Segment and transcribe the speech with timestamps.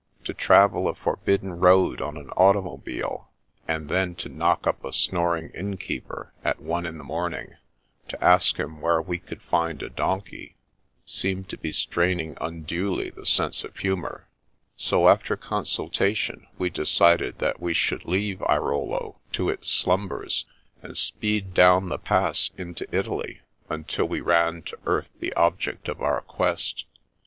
[0.23, 3.29] To travel a forbidden road on an automobile,
[3.67, 7.53] and then to knock up a snoring innkeeper at one in the morning,
[8.07, 10.55] to ask him where we could find a donkey,
[11.05, 14.27] seemed to be straining unduly the sense of humour;
[14.75, 18.95] so after oMisultation we decided that we should leave The Wings of the Wind 67
[18.97, 20.45] Airolo to its slumbers
[20.81, 26.01] and speed down the Pass into Italy until we ran to earth the object of
[26.01, 26.85] our quest.